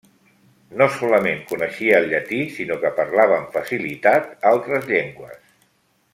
No 0.81 0.85
solament 0.93 1.43
coneixia 1.51 1.99
el 2.03 2.07
llatí 2.13 2.39
sinó 2.55 2.79
que 2.85 2.93
parlava 3.01 3.37
amb 3.43 3.55
facilitat 3.59 4.33
altres 4.55 4.91
llengües. 4.95 5.39